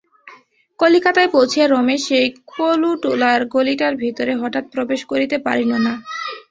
কলিকাতায় 0.79 1.29
পৌঁছিয়া 1.31 1.65
রমেশ 1.67 2.01
সেই 2.07 2.25
কলুটোলার 2.51 3.41
গলিটার 3.53 3.93
ভিতরে 4.03 4.33
হঠাৎ 4.41 4.65
প্রবেশ 4.73 5.01
করিতে 5.11 5.35
পারিল 5.45 5.71
না। 5.85 5.93